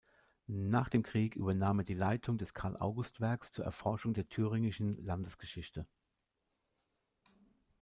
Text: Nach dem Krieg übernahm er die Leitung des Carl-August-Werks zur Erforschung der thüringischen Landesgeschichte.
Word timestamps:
Nach 0.47 0.89
dem 0.89 1.03
Krieg 1.03 1.35
übernahm 1.35 1.77
er 1.81 1.85
die 1.85 1.93
Leitung 1.93 2.39
des 2.39 2.55
Carl-August-Werks 2.55 3.51
zur 3.51 3.65
Erforschung 3.65 4.15
der 4.15 4.27
thüringischen 4.27 4.97
Landesgeschichte. 5.05 5.85